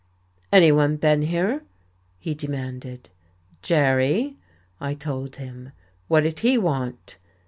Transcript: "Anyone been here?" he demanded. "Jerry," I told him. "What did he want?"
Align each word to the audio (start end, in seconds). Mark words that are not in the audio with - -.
"Anyone 0.51 0.95
been 0.97 1.21
here?" 1.21 1.61
he 2.17 2.33
demanded. 2.33 3.09
"Jerry," 3.61 4.35
I 4.79 4.95
told 4.95 5.35
him. 5.35 5.73
"What 6.07 6.21
did 6.21 6.39
he 6.39 6.57
want?" 6.57 7.19